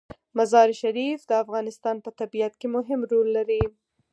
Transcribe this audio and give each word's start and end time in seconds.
مزارشریف 0.37 1.19
د 1.27 1.31
افغانستان 1.43 1.95
په 2.05 2.09
طبیعت 2.19 2.53
کې 2.59 2.67
مهم 2.75 2.99
رول 3.11 3.27
لري. 3.37 3.61